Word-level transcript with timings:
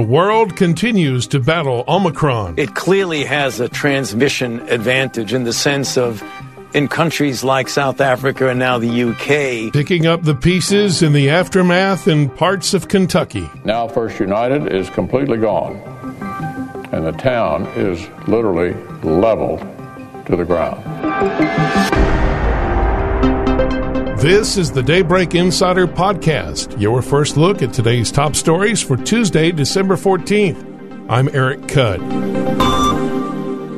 The 0.00 0.06
world 0.06 0.56
continues 0.56 1.26
to 1.26 1.40
battle 1.40 1.84
Omicron. 1.86 2.54
It 2.56 2.74
clearly 2.74 3.22
has 3.24 3.60
a 3.60 3.68
transmission 3.68 4.60
advantage 4.70 5.34
in 5.34 5.44
the 5.44 5.52
sense 5.52 5.98
of 5.98 6.24
in 6.72 6.88
countries 6.88 7.44
like 7.44 7.68
South 7.68 8.00
Africa 8.00 8.48
and 8.48 8.58
now 8.58 8.78
the 8.78 9.02
UK. 9.02 9.74
Picking 9.74 10.06
up 10.06 10.22
the 10.22 10.34
pieces 10.34 11.02
in 11.02 11.12
the 11.12 11.28
aftermath 11.28 12.08
in 12.08 12.30
parts 12.30 12.72
of 12.72 12.88
Kentucky. 12.88 13.46
Now, 13.66 13.88
First 13.88 14.18
United 14.18 14.72
is 14.72 14.88
completely 14.88 15.36
gone, 15.36 15.76
and 16.92 17.04
the 17.04 17.12
town 17.12 17.66
is 17.76 18.00
literally 18.26 18.72
leveled 19.02 19.60
to 20.24 20.34
the 20.34 20.46
ground. 20.46 22.09
This 24.20 24.58
is 24.58 24.70
the 24.70 24.82
Daybreak 24.82 25.34
Insider 25.34 25.86
Podcast, 25.86 26.78
your 26.78 27.00
first 27.00 27.38
look 27.38 27.62
at 27.62 27.72
today's 27.72 28.12
top 28.12 28.36
stories 28.36 28.82
for 28.82 28.98
Tuesday, 28.98 29.50
December 29.50 29.96
14th. 29.96 31.08
I'm 31.08 31.30
Eric 31.34 31.60
Cudd. 31.60 32.00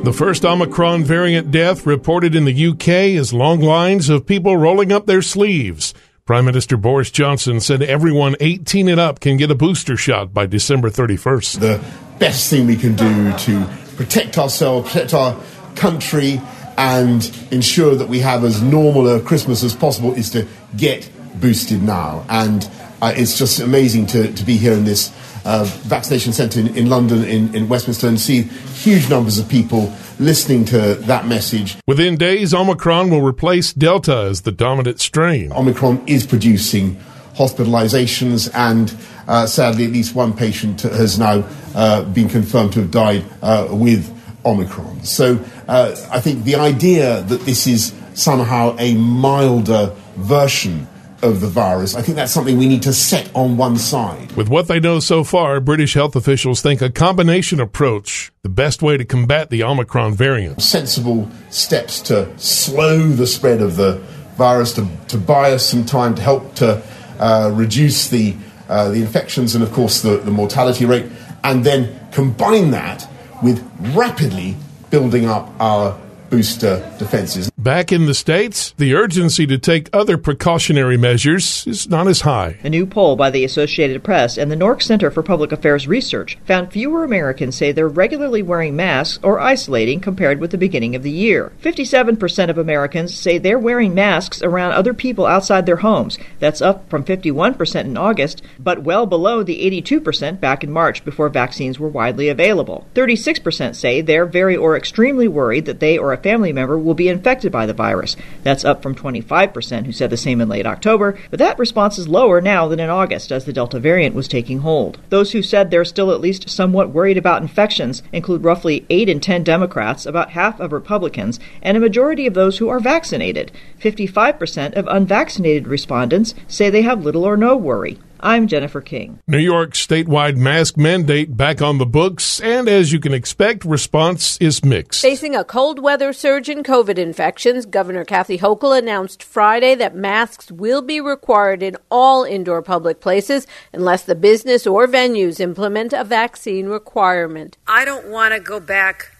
The 0.03 0.11
first 0.11 0.43
Omicron 0.43 1.05
variant 1.05 1.49
death 1.49 1.85
reported 1.85 2.35
in 2.35 2.43
the 2.43 2.67
UK 2.67 2.89
is 3.15 3.33
long 3.33 3.61
lines 3.61 4.09
of 4.09 4.25
people 4.25 4.57
rolling 4.57 4.91
up 4.91 5.05
their 5.05 5.21
sleeves. 5.21 5.93
Prime 6.25 6.43
Minister 6.43 6.75
Boris 6.75 7.09
Johnson 7.09 7.61
said 7.61 7.81
everyone 7.81 8.35
18 8.41 8.89
and 8.89 8.99
up 8.99 9.21
can 9.21 9.37
get 9.37 9.49
a 9.49 9.55
booster 9.55 9.95
shot 9.95 10.33
by 10.33 10.45
December 10.45 10.89
31st. 10.89 11.59
The 11.61 11.81
best 12.19 12.49
thing 12.49 12.67
we 12.67 12.75
can 12.75 12.97
do 12.97 13.31
to 13.37 13.69
protect 13.95 14.37
ourselves, 14.37 14.91
protect 14.91 15.13
our 15.13 15.41
country, 15.75 16.41
and 16.77 17.35
ensure 17.51 17.95
that 17.95 18.09
we 18.09 18.19
have 18.19 18.43
as 18.43 18.61
normal 18.61 19.07
a 19.07 19.21
Christmas 19.21 19.63
as 19.63 19.75
possible 19.75 20.13
is 20.13 20.29
to 20.31 20.47
get 20.77 21.09
boosted 21.35 21.81
now. 21.81 22.25
And 22.29 22.69
uh, 23.01 23.13
it's 23.15 23.37
just 23.37 23.59
amazing 23.59 24.07
to, 24.07 24.31
to 24.33 24.43
be 24.45 24.57
here 24.57 24.73
in 24.73 24.85
this 24.85 25.11
uh, 25.45 25.65
vaccination 25.83 26.31
centre 26.31 26.59
in, 26.59 26.75
in 26.75 26.89
London, 26.89 27.23
in, 27.23 27.53
in 27.53 27.67
Westminster, 27.67 28.07
and 28.07 28.19
see 28.19 28.43
huge 28.43 29.09
numbers 29.09 29.39
of 29.39 29.49
people 29.49 29.93
listening 30.19 30.63
to 30.65 30.95
that 30.95 31.27
message. 31.27 31.77
Within 31.87 32.15
days, 32.15 32.53
Omicron 32.53 33.09
will 33.09 33.21
replace 33.21 33.73
Delta 33.73 34.15
as 34.29 34.41
the 34.41 34.51
dominant 34.51 34.99
strain. 35.01 35.51
Omicron 35.51 36.03
is 36.07 36.25
producing 36.25 36.95
hospitalizations, 37.35 38.49
and 38.53 38.95
uh, 39.27 39.45
sadly, 39.45 39.85
at 39.85 39.91
least 39.91 40.15
one 40.15 40.33
patient 40.33 40.81
has 40.81 41.19
now 41.19 41.43
uh, 41.75 42.03
been 42.03 42.29
confirmed 42.29 42.73
to 42.73 42.81
have 42.81 42.91
died 42.91 43.25
uh, 43.41 43.67
with 43.71 44.09
Omicron. 44.45 45.03
So 45.03 45.43
uh, 45.67 45.95
I 46.11 46.19
think 46.19 46.43
the 46.43 46.55
idea 46.55 47.21
that 47.23 47.41
this 47.41 47.67
is 47.67 47.93
somehow 48.13 48.75
a 48.79 48.95
milder 48.95 49.93
version 50.15 50.87
of 51.21 51.39
the 51.39 51.47
virus, 51.47 51.95
I 51.95 52.01
think 52.01 52.17
that's 52.17 52.33
something 52.33 52.57
we 52.57 52.67
need 52.67 52.83
to 52.83 52.93
set 52.93 53.31
on 53.33 53.55
one 53.55 53.77
side. 53.77 54.33
With 54.33 54.49
what 54.49 54.67
they 54.67 54.81
know 54.81 54.99
so 54.99 55.23
far, 55.23 55.59
British 55.61 55.93
health 55.93 56.17
officials 56.17 56.61
think 56.61 56.81
a 56.81 56.89
combination 56.89 57.61
approach, 57.61 58.31
the 58.41 58.49
best 58.49 58.81
way 58.81 58.97
to 58.97 59.05
combat 59.05 59.49
the 59.49 59.63
Omicron 59.63 60.15
variant. 60.15 60.61
Sensible 60.61 61.29
steps 61.49 62.01
to 62.01 62.37
slow 62.37 63.07
the 63.07 63.25
spread 63.25 63.61
of 63.61 63.77
the 63.77 64.03
virus, 64.35 64.73
to, 64.73 64.85
to 65.07 65.17
buy 65.17 65.53
us 65.53 65.65
some 65.65 65.85
time, 65.85 66.13
to 66.15 66.21
help 66.21 66.55
to 66.55 66.83
uh, 67.19 67.51
reduce 67.53 68.09
the, 68.09 68.35
uh, 68.67 68.89
the 68.89 69.01
infections 69.01 69.55
and, 69.55 69.63
of 69.63 69.71
course, 69.71 70.01
the, 70.01 70.17
the 70.17 70.31
mortality 70.31 70.83
rate, 70.83 71.05
and 71.45 71.63
then 71.63 71.97
combine 72.11 72.71
that 72.71 73.07
with 73.43 73.63
rapidly 73.95 74.55
building 74.89 75.25
up 75.27 75.49
our 75.59 75.99
booster 76.33 76.79
defenses. 76.97 77.51
Back 77.59 77.91
in 77.91 78.07
the 78.07 78.15
States, 78.15 78.73
the 78.77 78.95
urgency 78.95 79.45
to 79.45 79.59
take 79.59 79.87
other 79.93 80.17
precautionary 80.17 80.97
measures 80.97 81.63
is 81.67 81.87
not 81.87 82.07
as 82.07 82.21
high. 82.21 82.57
A 82.63 82.71
new 82.71 82.87
poll 82.87 83.15
by 83.15 83.29
the 83.29 83.45
Associated 83.45 84.03
Press 84.03 84.35
and 84.35 84.51
the 84.51 84.55
NORC 84.55 84.81
Center 84.81 85.11
for 85.11 85.21
Public 85.21 85.51
Affairs 85.51 85.87
Research 85.87 86.39
found 86.43 86.71
fewer 86.71 87.03
Americans 87.03 87.55
say 87.55 87.71
they're 87.71 87.87
regularly 87.87 88.41
wearing 88.41 88.75
masks 88.75 89.19
or 89.21 89.39
isolating 89.39 89.99
compared 89.99 90.39
with 90.39 90.49
the 90.49 90.57
beginning 90.57 90.95
of 90.95 91.03
the 91.03 91.11
year. 91.11 91.51
57% 91.61 92.49
of 92.49 92.57
Americans 92.57 93.15
say 93.15 93.37
they're 93.37 93.59
wearing 93.59 93.93
masks 93.93 94.41
around 94.41 94.71
other 94.71 94.95
people 94.95 95.27
outside 95.27 95.67
their 95.67 95.77
homes. 95.77 96.17
That's 96.39 96.63
up 96.63 96.89
from 96.89 97.03
51% 97.03 97.81
in 97.81 97.95
August, 97.95 98.41
but 98.57 98.81
well 98.81 99.05
below 99.05 99.43
the 99.43 99.69
82% 99.83 100.39
back 100.39 100.63
in 100.63 100.71
March 100.71 101.05
before 101.05 101.29
vaccines 101.29 101.79
were 101.79 101.89
widely 101.89 102.27
available. 102.27 102.87
36% 102.95 103.75
say 103.75 104.01
they're 104.01 104.25
very 104.25 104.57
or 104.57 104.75
extremely 104.75 105.27
worried 105.27 105.65
that 105.65 105.79
they 105.79 105.95
or 105.95 106.11
a 106.11 106.22
family 106.23 106.53
member 106.53 106.79
will 106.79 106.93
be 106.93 107.09
infected 107.09 107.51
by 107.51 107.65
the 107.65 107.73
virus. 107.73 108.15
That's 108.41 108.65
up 108.65 108.81
from 108.81 108.95
25% 108.95 109.85
who 109.85 109.91
said 109.91 110.09
the 110.09 110.17
same 110.17 110.41
in 110.41 110.49
late 110.49 110.65
October, 110.65 111.17
but 111.29 111.39
that 111.39 111.59
response 111.59 111.97
is 111.97 112.07
lower 112.07 112.41
now 112.41 112.67
than 112.67 112.79
in 112.79 112.89
August 112.89 113.31
as 113.31 113.45
the 113.45 113.53
Delta 113.53 113.79
variant 113.79 114.15
was 114.15 114.27
taking 114.27 114.59
hold. 114.59 114.99
Those 115.09 115.33
who 115.33 115.43
said 115.43 115.69
they're 115.69 115.85
still 115.85 116.11
at 116.11 116.21
least 116.21 116.49
somewhat 116.49 116.89
worried 116.89 117.17
about 117.17 117.41
infections 117.41 118.01
include 118.11 118.43
roughly 118.43 118.85
8 118.89 119.09
in 119.09 119.19
10 119.19 119.43
Democrats, 119.43 120.05
about 120.05 120.31
half 120.31 120.59
of 120.59 120.71
Republicans, 120.71 121.39
and 121.61 121.77
a 121.77 121.81
majority 121.81 122.25
of 122.25 122.33
those 122.33 122.57
who 122.57 122.69
are 122.69 122.79
vaccinated. 122.79 123.51
55% 123.79 124.73
of 124.73 124.87
unvaccinated 124.87 125.67
respondents 125.67 126.33
say 126.47 126.69
they 126.69 126.83
have 126.83 127.03
little 127.03 127.25
or 127.25 127.35
no 127.35 127.55
worry. 127.55 127.99
I'm 128.19 128.47
Jennifer 128.47 128.81
King. 128.81 129.19
New 129.27 129.37
York's 129.37 129.85
statewide 129.85 130.37
mask 130.37 130.77
mandate 130.77 131.35
back 131.35 131.61
on 131.61 131.77
the 131.77 131.85
books, 131.85 132.39
and 132.39 132.69
as 132.69 132.91
you 132.91 132.99
can 132.99 133.13
expect, 133.13 133.65
response 133.65 134.37
is 134.37 134.63
mixed. 134.63 135.01
Facing 135.01 135.35
a 135.35 135.43
cold 135.43 135.79
weather 135.79 136.13
surge 136.13 136.49
in 136.49 136.63
COVID 136.63 136.97
infections, 136.97 137.65
Governor 137.65 138.05
Kathy 138.05 138.37
Hochul 138.37 138.77
announced 138.77 139.21
Friday 139.23 139.75
that 139.75 139.95
masks 139.95 140.51
will 140.51 140.81
be 140.81 141.01
required 141.01 141.61
in 141.61 141.75
all 141.91 142.23
indoor 142.23 142.61
public 142.61 142.99
places 143.01 143.45
unless 143.73 144.03
the 144.03 144.15
business 144.15 144.65
or 144.65 144.87
venues 144.87 145.39
implement 145.39 145.93
a 145.93 146.03
vaccine 146.03 146.67
requirement. 146.67 147.57
I 147.67 147.85
don't 147.85 148.07
want 148.07 148.33
to 148.33 148.39
go 148.39 148.59
back 148.59 149.12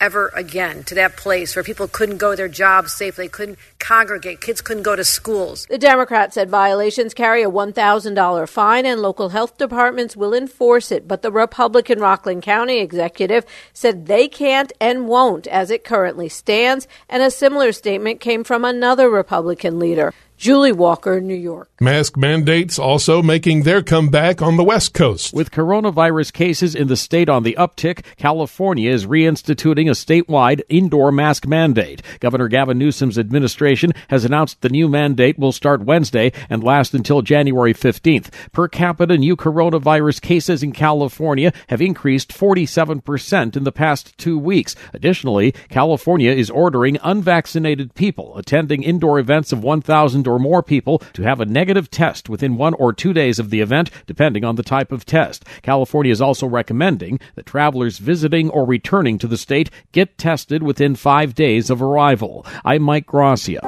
ever 0.00 0.30
again 0.34 0.84
to 0.84 0.94
that 0.94 1.16
place 1.16 1.54
where 1.56 1.62
people 1.62 1.88
couldn't 1.88 2.18
go 2.18 2.34
their 2.34 2.48
jobs 2.48 2.92
safely, 2.92 3.28
couldn't 3.28 3.58
congregate, 3.78 4.40
kids 4.40 4.60
couldn't 4.60 4.82
go 4.82 4.96
to 4.96 5.04
schools. 5.04 5.66
The 5.66 5.78
Democrat 5.78 6.34
said 6.34 6.50
violations 6.50 7.14
carry 7.14 7.42
a 7.42 7.50
$1,000 7.50 8.48
fine 8.48 8.86
and 8.86 9.00
local 9.00 9.30
health 9.30 9.56
departments 9.58 10.16
will 10.16 10.34
enforce 10.34 10.92
it, 10.92 11.08
but 11.08 11.22
the 11.22 11.32
Republican 11.32 11.98
Rockland 11.98 12.42
County 12.42 12.78
executive 12.78 13.44
said 13.72 14.06
they 14.06 14.28
can't 14.28 14.72
and 14.80 15.08
won't 15.08 15.46
as 15.46 15.70
it 15.70 15.84
currently 15.84 16.28
stands, 16.28 16.86
and 17.08 17.22
a 17.22 17.30
similar 17.30 17.72
statement 17.72 18.20
came 18.20 18.44
from 18.44 18.64
another 18.64 19.08
Republican 19.08 19.78
leader. 19.78 20.12
Julie 20.36 20.72
Walker, 20.72 21.18
New 21.18 21.34
York. 21.34 21.70
Mask 21.80 22.14
mandates 22.14 22.78
also 22.78 23.22
making 23.22 23.62
their 23.62 23.82
comeback 23.82 24.42
on 24.42 24.58
the 24.58 24.64
West 24.64 24.92
Coast. 24.92 25.32
With 25.32 25.50
coronavirus 25.50 26.34
cases 26.34 26.74
in 26.74 26.88
the 26.88 26.96
state 26.96 27.30
on 27.30 27.42
the 27.42 27.56
uptick, 27.58 28.04
California 28.16 28.90
is 28.90 29.06
reinstituting 29.06 29.88
a 29.88 29.92
statewide 29.92 30.60
indoor 30.68 31.10
mask 31.10 31.46
mandate. 31.46 32.02
Governor 32.20 32.48
Gavin 32.48 32.76
Newsom's 32.76 33.18
administration 33.18 33.94
has 34.08 34.26
announced 34.26 34.60
the 34.60 34.68
new 34.68 34.88
mandate 34.88 35.38
will 35.38 35.52
start 35.52 35.84
Wednesday 35.84 36.32
and 36.50 36.62
last 36.62 36.92
until 36.92 37.22
January 37.22 37.72
15th. 37.72 38.30
Per 38.52 38.68
capita 38.68 39.16
new 39.16 39.36
coronavirus 39.36 40.20
cases 40.20 40.62
in 40.62 40.72
California 40.72 41.50
have 41.68 41.80
increased 41.80 42.28
47% 42.28 43.56
in 43.56 43.64
the 43.64 43.72
past 43.72 44.16
two 44.18 44.38
weeks. 44.38 44.76
Additionally, 44.92 45.52
California 45.70 46.30
is 46.30 46.50
ordering 46.50 46.98
unvaccinated 47.02 47.94
people 47.94 48.36
attending 48.36 48.82
indoor 48.82 49.18
events 49.18 49.50
of 49.50 49.64
1,000 49.64 50.25
or 50.26 50.38
more 50.38 50.62
people 50.62 50.98
to 51.12 51.22
have 51.22 51.40
a 51.40 51.46
negative 51.46 51.90
test 51.90 52.28
within 52.28 52.56
one 52.56 52.74
or 52.74 52.92
two 52.92 53.12
days 53.12 53.38
of 53.38 53.50
the 53.50 53.60
event, 53.60 53.90
depending 54.06 54.44
on 54.44 54.56
the 54.56 54.62
type 54.62 54.92
of 54.92 55.04
test. 55.04 55.44
California 55.62 56.12
is 56.12 56.20
also 56.20 56.46
recommending 56.46 57.20
that 57.34 57.46
travelers 57.46 57.98
visiting 57.98 58.50
or 58.50 58.64
returning 58.64 59.18
to 59.18 59.26
the 59.26 59.36
state 59.36 59.70
get 59.92 60.18
tested 60.18 60.62
within 60.62 60.94
five 60.94 61.34
days 61.34 61.70
of 61.70 61.82
arrival. 61.82 62.44
I'm 62.64 62.82
Mike 62.82 63.06
Gracia. 63.06 63.60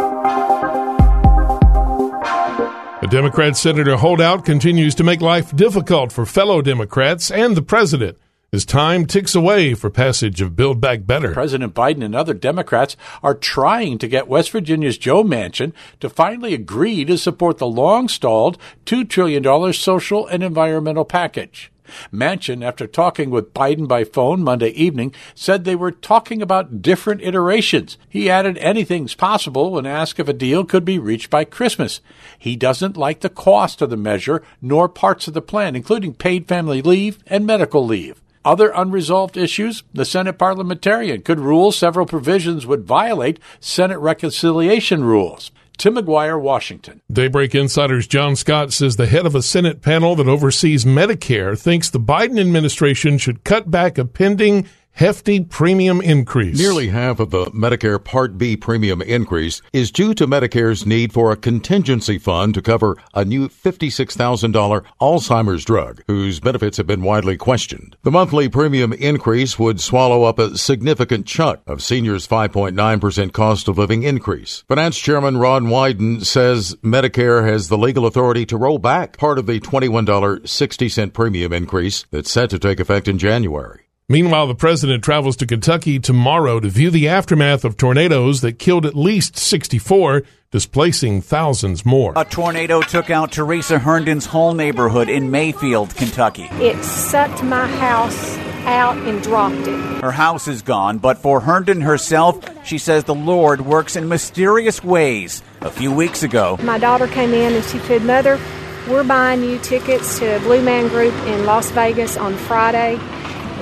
A 3.01 3.07
Democrat 3.07 3.57
Senator 3.57 3.97
holdout 3.97 4.45
continues 4.45 4.95
to 4.97 5.05
make 5.05 5.21
life 5.21 5.55
difficult 5.55 6.11
for 6.11 6.27
fellow 6.27 6.61
Democrats 6.61 7.31
and 7.31 7.57
the 7.57 7.63
president 7.63 8.19
as 8.51 8.65
time 8.65 9.05
ticks 9.05 9.35
away 9.35 9.75
for 9.75 9.91
passage 9.91 10.41
of 10.41 10.57
Build 10.57 10.81
Back 10.81 11.05
Better. 11.05 11.33
President 11.33 11.75
Biden 11.75 12.03
and 12.03 12.15
other 12.15 12.33
Democrats 12.33 12.97
are 13.23 13.35
trying 13.35 13.99
to 13.99 14.09
get 14.09 14.27
West 14.27 14.51
Virginia's 14.53 14.97
Joe 14.97 15.23
Manchin 15.23 15.75
to 16.01 16.09
finally 16.09 16.55
agree 16.55 17.05
to 17.05 17.19
support 17.19 17.59
the 17.59 17.67
long 17.67 18.09
stalled 18.09 18.57
$2 18.87 19.07
trillion 19.07 19.73
social 19.75 20.27
and 20.29 20.43
environmental 20.43 21.05
package. 21.05 21.71
Manchin, 22.11 22.65
after 22.65 22.87
talking 22.87 23.29
with 23.29 23.53
Biden 23.53 23.87
by 23.87 24.05
phone 24.05 24.43
Monday 24.43 24.71
evening, 24.71 25.15
said 25.35 25.65
they 25.65 25.77
were 25.77 25.93
talking 25.93 26.41
about 26.41 26.81
different 26.81 27.21
iterations. 27.21 27.99
He 28.09 28.31
added 28.31 28.57
anything's 28.59 29.15
possible 29.15 29.77
and 29.77 29.87
asked 29.87 30.19
if 30.19 30.29
a 30.29 30.33
deal 30.33 30.65
could 30.65 30.87
be 30.87 30.99
reached 30.99 31.29
by 31.29 31.45
Christmas. 31.45 32.01
He 32.39 32.57
doesn't 32.57 32.97
like 32.97 33.21
the 33.21 33.29
cost 33.29 33.83
of 33.83 33.91
the 33.91 33.97
measure 33.99 34.43
nor 34.63 34.89
parts 34.89 35.29
of 35.29 35.35
the 35.35 35.43
plan, 35.43 35.77
including 35.77 36.15
paid 36.15 36.49
family 36.49 36.81
leave 36.81 37.19
and 37.27 37.47
medical 37.47 37.85
leave. 37.85 38.23
Other 38.49 38.73
unresolved 38.75 39.37
issues, 39.37 39.83
the 39.93 40.07
Senate 40.07 40.39
parliamentarian 40.39 41.21
could 41.21 41.39
rule 41.39 41.71
several 41.71 42.07
provisions 42.07 42.65
would 42.65 42.83
violate 42.83 43.39
Senate 43.61 43.99
reconciliation 43.99 45.05
rules. 45.05 45.51
Tim 45.77 45.97
McGuire, 45.97 46.41
Washington. 46.41 47.03
Daybreak 47.13 47.55
Insider's 47.55 48.07
John 48.07 48.37
Scott 48.37 48.73
says 48.73 48.97
the 48.97 49.05
head 49.05 49.27
of 49.27 49.35
a 49.35 49.43
Senate 49.43 49.83
panel 49.83 50.17
that 50.17 50.29
oversees 50.29 50.87
Medicare 50.87 51.61
thinks 51.61 51.91
the 51.91 52.01
Biden 52.01 52.41
administration 52.41 53.19
should 53.19 53.45
cut 53.45 53.71
back 53.71 53.99
a 53.99 54.07
pending 54.07 54.67
hefty 54.99 55.39
premium 55.39 56.01
increase. 56.01 56.59
Nearly 56.59 56.89
half 56.89 57.21
of 57.21 57.31
the 57.31 57.45
Medicare 57.53 58.03
Part 58.03 58.37
B 58.37 58.57
premium 58.57 59.01
increase 59.01 59.63
is 59.73 59.93
due 59.93 60.13
to 60.15 60.27
Medicare's 60.27 60.85
need 60.85 61.13
for 61.13 61.31
a 61.31 61.37
contingency 61.37 62.19
fund 62.19 62.53
to 62.55 62.63
cover 62.63 62.97
a 63.15 63.25
new 63.25 63.49
$56,000 63.49 64.85
Alzheimer's 65.01 65.65
drug, 65.65 66.03
whose 66.09 66.41
benefits 66.41 66.79
have 66.79 66.89
been 66.89 67.03
widely 67.03 67.37
questioned. 67.37 67.97
The 68.03 68.11
monthly 68.11 68.49
premium 68.49 68.93
increase 68.93 69.57
would 69.57 69.81
swallow 69.81 70.25
up 70.25 70.41
a 70.41 70.59
significant 70.59 71.27
chunk 71.27 71.61
of 71.69 71.81
seniors' 71.81 72.27
5.9% 72.27 73.33
cost 73.33 73.69
of 73.69 73.79
living 73.79 74.03
increase. 74.03 74.65
Finance 74.67 74.99
Chairman 74.99 75.37
Ron 75.37 75.67
Wyden 75.67 76.27
says 76.27 76.75
Medicare 76.83 77.49
has 77.49 77.69
the 77.69 77.79
legal 77.79 78.05
authority 78.05 78.45
to 78.47 78.57
roll 78.57 78.79
back 78.79 79.17
part 79.17 79.39
of 79.39 79.47
the 79.47 79.61
$21.60 79.61 81.13
premium 81.13 81.53
increase 81.53 82.05
that's 82.11 82.33
set 82.33 82.51
to 82.51 82.59
take 82.59 82.81
effect 82.81 83.07
in 83.07 83.17
January. 83.17 83.88
Meanwhile, 84.11 84.47
the 84.47 84.55
president 84.55 85.05
travels 85.05 85.37
to 85.37 85.47
Kentucky 85.47 85.99
tomorrow 85.99 86.61
to 86.61 86.71
view 86.71 86.91
the 86.91 87.09
aftermath 87.09 87.63
of 87.63 87.77
tornadoes 87.77 88.41
that 88.41 88.59
killed 88.59 88.87
at 88.87 88.97
least 88.97 89.37
64, 89.37 90.23
displacing 90.51 91.21
thousands 91.21 91.85
more. 91.85 92.15
A 92.17 92.25
tornado 92.25 92.81
took 92.81 93.11
out 93.11 93.33
Teresa 93.33 93.79
Herndon's 93.79 94.25
whole 94.25 94.55
neighborhood 94.55 95.11
in 95.11 95.31
Mayfield, 95.31 95.95
Kentucky. 95.95 96.49
It 96.53 96.83
sucked 96.83 97.43
my 97.43 97.67
house 97.67 98.39
out 98.65 98.97
and 98.97 99.23
dropped 99.23 99.69
it. 99.69 100.03
Her 100.03 100.13
house 100.13 100.49
is 100.49 100.63
gone, 100.63 100.97
but 100.97 101.19
for 101.19 101.41
Herndon 101.41 101.83
herself, 101.83 102.43
she 102.67 102.79
says 102.79 103.05
the 103.05 103.15
Lord 103.15 103.61
works 103.61 103.95
in 103.95 104.09
mysterious 104.09 104.83
ways. 104.83 105.43
A 105.61 105.71
few 105.71 105.93
weeks 105.93 106.23
ago, 106.23 106.59
my 106.63 106.79
daughter 106.79 107.09
came 107.09 107.35
in 107.35 107.53
and 107.53 107.65
she 107.67 107.79
said, 107.81 108.03
Mother, 108.05 108.41
we're 108.89 109.05
buying 109.05 109.43
you 109.43 109.59
tickets 109.59 110.19
to 110.21 110.41
Blue 110.41 110.63
Man 110.63 110.89
Group 110.89 111.13
in 111.27 111.45
Las 111.45 111.71
Vegas 111.73 112.17
on 112.17 112.35
Friday. 112.37 112.99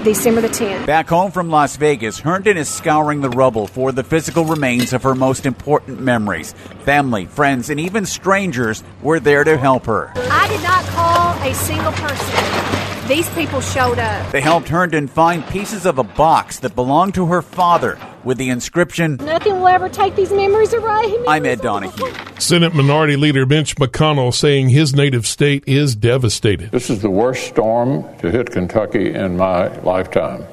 December 0.06 0.40
the 0.40 0.48
10th. 0.48 0.86
Back 0.86 1.08
home 1.08 1.32
from 1.32 1.50
Las 1.50 1.76
Vegas, 1.78 2.20
Herndon 2.20 2.56
is 2.56 2.68
scouring 2.68 3.22
the 3.22 3.30
rubble 3.30 3.66
for 3.66 3.90
the 3.90 4.04
physical 4.04 4.44
remains 4.44 4.92
of 4.92 5.02
her 5.02 5.16
most 5.16 5.46
important 5.46 6.00
memories. 6.00 6.52
Family, 6.84 7.26
friends, 7.26 7.70
and 7.70 7.80
even 7.80 8.06
strangers 8.06 8.84
were 9.02 9.18
there 9.18 9.42
to 9.42 9.56
help 9.56 9.86
her. 9.86 10.12
I 10.14 10.46
did 10.46 10.62
not 10.62 10.84
call 10.84 11.34
a 11.42 11.52
single 11.52 11.90
person. 11.90 13.08
These 13.08 13.28
people 13.30 13.60
showed 13.60 13.98
up. 13.98 14.30
They 14.30 14.40
helped 14.40 14.68
Herndon 14.68 15.08
find 15.08 15.44
pieces 15.48 15.84
of 15.86 15.98
a 15.98 16.04
box 16.04 16.60
that 16.60 16.76
belonged 16.76 17.14
to 17.14 17.26
her 17.26 17.42
father 17.42 17.98
with 18.22 18.38
the 18.38 18.50
inscription 18.50 19.16
Nothing 19.16 19.54
will 19.54 19.66
ever 19.66 19.88
take 19.88 20.14
these 20.14 20.30
memories 20.30 20.72
away. 20.72 21.16
I'm 21.26 21.44
Ed 21.44 21.62
Donahue. 21.62 22.12
Senate 22.38 22.74
Minority 22.74 23.16
Leader 23.16 23.46
Mitch 23.46 23.76
McConnell 23.76 24.32
saying 24.32 24.68
his 24.68 24.94
native 24.94 25.26
state 25.26 25.64
is 25.66 25.96
devastated. 25.96 26.70
This 26.70 26.90
is 26.90 27.00
the 27.00 27.10
worst 27.10 27.46
storm 27.48 28.04
to 28.18 28.30
hit 28.30 28.50
Kentucky 28.50 29.14
in 29.14 29.36
my 29.36 29.68
lifetime. 29.80 30.44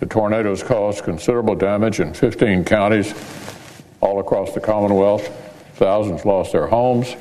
The 0.00 0.06
tornadoes 0.06 0.62
caused 0.62 1.04
considerable 1.04 1.56
damage 1.56 1.98
in 1.98 2.14
15 2.14 2.64
counties 2.64 3.12
all 4.00 4.20
across 4.20 4.54
the 4.54 4.60
Commonwealth. 4.60 5.28
Thousands 5.74 6.24
lost 6.24 6.52
their 6.52 6.68
homes. 6.68 7.16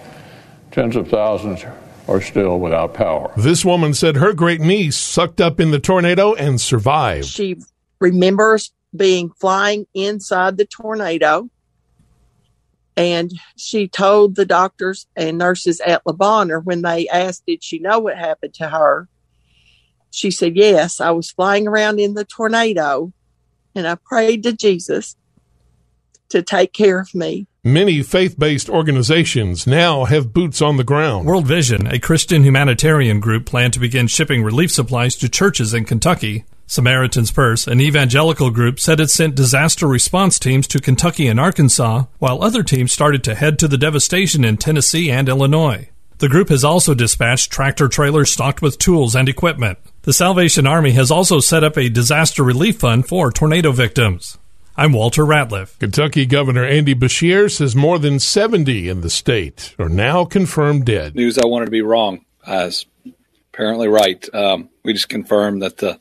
Tens 0.71 0.95
of 0.95 1.07
thousands 1.07 1.65
are 2.07 2.21
still 2.21 2.59
without 2.59 2.93
power. 2.93 3.33
This 3.37 3.65
woman 3.65 3.93
said 3.93 4.17
her 4.17 4.33
great 4.33 4.61
niece 4.61 4.97
sucked 4.97 5.41
up 5.41 5.59
in 5.59 5.71
the 5.71 5.79
tornado 5.79 6.33
and 6.35 6.61
survived. 6.61 7.25
She 7.25 7.57
remembers 7.99 8.71
being 8.95 9.31
flying 9.39 9.87
inside 9.93 10.57
the 10.57 10.65
tornado. 10.65 11.49
And 12.95 13.31
she 13.55 13.87
told 13.87 14.35
the 14.35 14.45
doctors 14.45 15.07
and 15.15 15.37
nurses 15.37 15.79
at 15.79 16.05
Le 16.05 16.13
Bonheur 16.13 16.59
when 16.59 16.83
they 16.83 17.07
asked, 17.07 17.45
Did 17.47 17.63
she 17.63 17.79
know 17.79 17.99
what 17.99 18.17
happened 18.17 18.53
to 18.55 18.69
her? 18.69 19.07
She 20.11 20.29
said, 20.29 20.55
Yes, 20.55 21.01
I 21.01 21.11
was 21.11 21.31
flying 21.31 21.67
around 21.67 21.99
in 21.99 22.13
the 22.13 22.25
tornado 22.25 23.11
and 23.73 23.87
I 23.87 23.95
prayed 23.95 24.43
to 24.43 24.53
Jesus 24.53 25.15
to 26.29 26.41
take 26.41 26.73
care 26.73 26.99
of 26.99 27.13
me. 27.15 27.47
Many 27.63 28.03
faith 28.03 28.37
based 28.37 28.69
organizations 28.69 29.65
now 29.65 30.05
have 30.05 30.33
boots 30.33 30.61
on 30.61 30.77
the 30.77 30.83
ground. 30.83 31.25
World 31.25 31.47
Vision, 31.47 31.87
a 31.87 31.99
Christian 31.99 32.43
humanitarian 32.43 33.19
group, 33.19 33.45
planned 33.45 33.73
to 33.73 33.79
begin 33.79 34.07
shipping 34.07 34.43
relief 34.43 34.71
supplies 34.71 35.15
to 35.17 35.29
churches 35.29 35.73
in 35.73 35.85
Kentucky. 35.85 36.45
Samaritan's 36.73 37.31
Purse, 37.31 37.67
an 37.67 37.79
evangelical 37.79 38.49
group, 38.49 38.79
said 38.79 38.99
it 38.99 39.11
sent 39.11 39.35
disaster 39.35 39.87
response 39.87 40.39
teams 40.39 40.65
to 40.67 40.81
Kentucky 40.81 41.27
and 41.27 41.39
Arkansas, 41.39 42.05
while 42.17 42.41
other 42.41 42.63
teams 42.63 42.91
started 42.91 43.23
to 43.25 43.35
head 43.35 43.59
to 43.59 43.67
the 43.67 43.77
devastation 43.77 44.43
in 44.43 44.57
Tennessee 44.57 45.11
and 45.11 45.29
Illinois. 45.29 45.89
The 46.17 46.29
group 46.29 46.49
has 46.49 46.63
also 46.63 46.95
dispatched 46.95 47.51
tractor 47.51 47.87
trailers 47.87 48.31
stocked 48.31 48.63
with 48.63 48.79
tools 48.79 49.15
and 49.15 49.29
equipment. 49.29 49.77
The 50.01 50.13
Salvation 50.13 50.65
Army 50.65 50.91
has 50.91 51.11
also 51.11 51.39
set 51.39 51.63
up 51.63 51.77
a 51.77 51.89
disaster 51.89 52.43
relief 52.43 52.79
fund 52.79 53.07
for 53.07 53.31
tornado 53.31 53.71
victims. 53.71 54.39
I'm 54.75 54.93
Walter 54.93 55.23
Ratliff. 55.23 55.77
Kentucky 55.77 56.25
Governor 56.25 56.65
Andy 56.65 56.95
Beshear 56.95 57.51
says 57.51 57.75
more 57.75 57.99
than 57.99 58.19
70 58.19 58.89
in 58.89 59.01
the 59.01 59.11
state 59.11 59.75
are 59.77 59.89
now 59.89 60.25
confirmed 60.25 60.85
dead. 60.85 61.13
News 61.13 61.37
I 61.37 61.45
wanted 61.45 61.65
to 61.65 61.71
be 61.71 61.83
wrong 61.83 62.25
is 62.47 62.87
apparently 63.53 63.87
right. 63.87 64.27
Um, 64.33 64.69
we 64.83 64.93
just 64.93 65.09
confirmed 65.09 65.61
that 65.61 65.77
the 65.77 65.99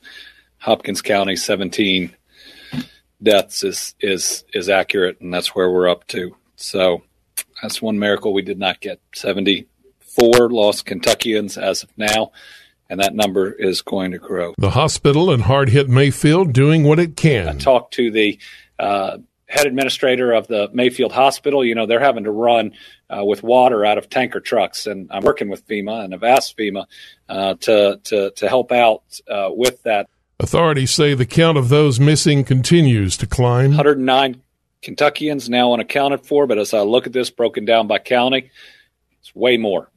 Hopkins 0.62 1.02
County 1.02 1.34
17 1.34 2.14
deaths 3.20 3.64
is 3.64 3.94
is 4.00 4.44
is 4.54 4.68
accurate, 4.68 5.20
and 5.20 5.34
that's 5.34 5.54
where 5.54 5.70
we're 5.70 5.88
up 5.88 6.06
to. 6.08 6.36
So 6.56 7.02
that's 7.60 7.82
one 7.82 7.98
miracle 7.98 8.32
we 8.32 8.42
did 8.42 8.58
not 8.58 8.80
get. 8.80 9.00
74 9.14 10.50
lost 10.50 10.86
Kentuckians 10.86 11.58
as 11.58 11.82
of 11.82 11.90
now, 11.96 12.30
and 12.88 13.00
that 13.00 13.14
number 13.14 13.50
is 13.50 13.82
going 13.82 14.12
to 14.12 14.18
grow. 14.18 14.54
The 14.56 14.70
hospital 14.70 15.32
in 15.32 15.40
hard 15.40 15.68
hit 15.68 15.88
Mayfield 15.88 16.52
doing 16.52 16.84
what 16.84 17.00
it 17.00 17.16
can. 17.16 17.48
I 17.48 17.54
talked 17.54 17.94
to 17.94 18.12
the 18.12 18.38
uh, 18.78 19.18
head 19.48 19.66
administrator 19.66 20.32
of 20.32 20.46
the 20.46 20.70
Mayfield 20.72 21.10
Hospital. 21.10 21.64
You 21.64 21.74
know, 21.74 21.86
they're 21.86 22.00
having 22.00 22.24
to 22.24 22.30
run 22.30 22.72
uh, 23.10 23.24
with 23.24 23.42
water 23.42 23.84
out 23.84 23.98
of 23.98 24.08
tanker 24.08 24.40
trucks, 24.40 24.86
and 24.86 25.10
I'm 25.10 25.24
working 25.24 25.48
with 25.48 25.66
FEMA 25.66 26.04
and 26.04 26.14
I've 26.14 26.22
asked 26.22 26.56
FEMA 26.56 26.86
uh, 27.28 27.54
to, 27.54 28.00
to, 28.04 28.30
to 28.30 28.48
help 28.48 28.70
out 28.70 29.02
uh, 29.28 29.50
with 29.50 29.82
that. 29.82 30.08
Authorities 30.42 30.90
say 30.90 31.14
the 31.14 31.24
count 31.24 31.56
of 31.56 31.68
those 31.68 32.00
missing 32.00 32.42
continues 32.42 33.16
to 33.18 33.28
climb. 33.28 33.70
109 33.70 34.42
Kentuckians 34.82 35.48
now 35.48 35.72
unaccounted 35.72 36.26
for, 36.26 36.48
but 36.48 36.58
as 36.58 36.74
I 36.74 36.80
look 36.80 37.06
at 37.06 37.12
this 37.12 37.30
broken 37.30 37.64
down 37.64 37.86
by 37.86 37.98
county, 38.00 38.50
it's 39.20 39.32
way 39.36 39.56
more, 39.56 39.88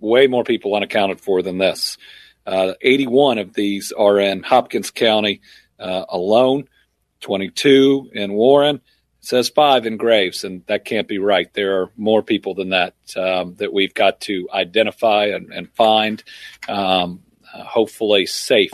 way 0.00 0.28
more 0.28 0.44
people 0.44 0.74
unaccounted 0.74 1.20
for 1.20 1.42
than 1.42 1.58
this. 1.58 1.98
Uh, 2.46 2.72
81 2.80 3.36
of 3.36 3.52
these 3.52 3.92
are 3.92 4.18
in 4.18 4.42
Hopkins 4.42 4.90
County 4.90 5.42
uh, 5.78 6.06
alone, 6.08 6.68
22 7.20 8.12
in 8.14 8.32
Warren. 8.32 8.76
It 8.76 8.82
says 9.20 9.50
five 9.50 9.84
in 9.84 9.98
Graves, 9.98 10.42
and 10.42 10.64
that 10.68 10.86
can't 10.86 11.06
be 11.06 11.18
right. 11.18 11.52
There 11.52 11.82
are 11.82 11.90
more 11.98 12.22
people 12.22 12.54
than 12.54 12.70
that 12.70 12.94
um, 13.14 13.56
that 13.56 13.74
we've 13.74 13.92
got 13.92 14.22
to 14.22 14.48
identify 14.54 15.26
and, 15.26 15.52
and 15.52 15.68
find, 15.74 16.24
um, 16.66 17.20
uh, 17.52 17.64
hopefully 17.64 18.24
safe. 18.24 18.72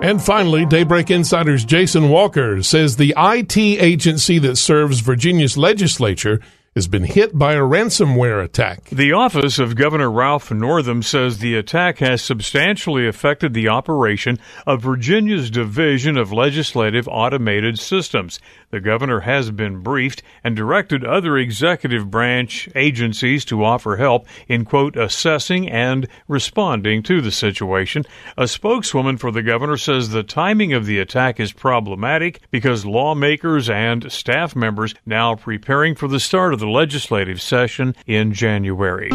And 0.00 0.22
finally, 0.22 0.64
Daybreak 0.64 1.10
Insider's 1.10 1.64
Jason 1.64 2.08
Walker 2.08 2.62
says 2.62 2.96
the 2.96 3.14
IT 3.16 3.56
agency 3.56 4.38
that 4.38 4.54
serves 4.54 5.00
Virginia's 5.00 5.58
legislature 5.58 6.40
has 6.76 6.86
been 6.86 7.02
hit 7.02 7.36
by 7.36 7.54
a 7.54 7.60
ransomware 7.62 8.42
attack. 8.44 8.84
The 8.90 9.12
office 9.12 9.58
of 9.58 9.74
Governor 9.74 10.08
Ralph 10.08 10.52
Northam 10.52 11.02
says 11.02 11.38
the 11.38 11.56
attack 11.56 11.98
has 11.98 12.22
substantially 12.22 13.08
affected 13.08 13.52
the 13.52 13.68
operation 13.68 14.38
of 14.64 14.82
Virginia's 14.82 15.50
Division 15.50 16.16
of 16.16 16.32
Legislative 16.32 17.08
Automated 17.08 17.80
Systems. 17.80 18.38
The 18.70 18.80
governor 18.80 19.20
has 19.20 19.50
been 19.50 19.80
briefed 19.80 20.22
and 20.44 20.54
directed 20.54 21.04
other 21.04 21.38
executive 21.38 22.10
branch 22.10 22.68
agencies 22.74 23.44
to 23.46 23.64
offer 23.64 23.96
help 23.96 24.26
in, 24.46 24.64
quote, 24.64 24.96
assessing 24.96 25.70
and 25.70 26.06
responding 26.28 27.02
to 27.04 27.20
the 27.20 27.30
situation. 27.30 28.04
A 28.36 28.46
spokeswoman 28.46 29.16
for 29.16 29.30
the 29.30 29.42
governor 29.42 29.78
says 29.78 30.10
the 30.10 30.22
timing 30.22 30.74
of 30.74 30.86
the 30.86 30.98
attack 30.98 31.40
is 31.40 31.52
problematic 31.52 32.40
because 32.50 32.84
lawmakers 32.84 33.70
and 33.70 34.10
staff 34.12 34.54
members 34.54 34.94
now 35.06 35.34
preparing 35.34 35.94
for 35.94 36.08
the 36.08 36.20
start 36.20 36.52
of 36.52 36.60
the 36.60 36.68
legislative 36.68 37.40
session 37.40 37.96
in 38.06 38.34
January. 38.34 39.10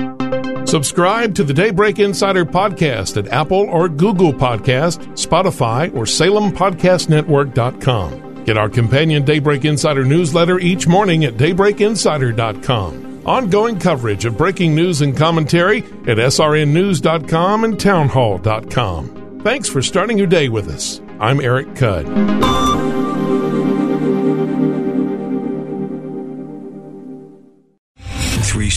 Subscribe 0.65 1.35
to 1.35 1.43
the 1.43 1.53
Daybreak 1.53 1.99
Insider 1.99 2.45
podcast 2.45 3.17
at 3.17 3.27
Apple 3.31 3.69
or 3.69 3.87
Google 3.87 4.33
Podcast, 4.33 5.05
Spotify, 5.13 5.93
or 5.93 6.05
SalemPodcastNetwork.com. 6.05 8.22
Get 8.45 8.57
our 8.57 8.69
companion 8.69 9.23
Daybreak 9.23 9.65
Insider 9.65 10.03
newsletter 10.03 10.59
each 10.59 10.87
morning 10.87 11.25
at 11.25 11.35
DaybreakInsider.com. 11.35 13.23
Ongoing 13.25 13.79
coverage 13.79 14.25
of 14.25 14.37
breaking 14.37 14.75
news 14.75 15.01
and 15.01 15.15
commentary 15.15 15.79
at 15.79 16.17
SRNNews.com 16.17 17.63
and 17.63 17.79
Townhall.com. 17.79 19.39
Thanks 19.43 19.69
for 19.69 19.81
starting 19.81 20.17
your 20.17 20.27
day 20.27 20.49
with 20.49 20.67
us. 20.69 21.01
I'm 21.19 21.39
Eric 21.39 21.67
Cudd. 21.75 22.92